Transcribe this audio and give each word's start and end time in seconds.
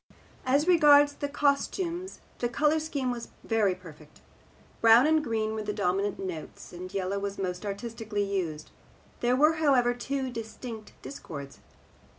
As 0.47 0.67
regards 0.67 1.13
the 1.13 1.29
costumes 1.29 2.21
the 2.39 2.49
colour 2.49 2.79
scheme 2.79 3.11
was 3.11 3.27
very 3.43 3.75
perfect. 3.75 4.21
Brown 4.81 5.05
and 5.05 5.23
green 5.23 5.53
were 5.53 5.61
the 5.61 5.73
dominant 5.73 6.17
notes, 6.17 6.73
and 6.73 6.91
yellow 6.91 7.19
was 7.19 7.37
most 7.37 7.67
artistically 7.67 8.23
used. 8.23 8.71
There 9.19 9.35
were, 9.35 9.57
however, 9.57 9.93
two 9.93 10.31
distinct 10.31 10.93
discords. 11.03 11.59